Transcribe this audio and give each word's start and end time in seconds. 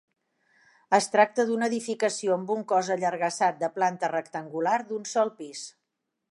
Es 0.97 1.07
tracta 1.15 1.45
d'una 1.49 1.67
edificació 1.73 2.33
amb 2.37 2.55
un 2.55 2.65
cos 2.73 2.91
allargassat 2.97 3.63
de 3.63 3.71
planta 3.79 4.13
rectangular, 4.17 4.77
d'un 4.93 5.07
sol 5.15 5.35
pis. 5.43 5.65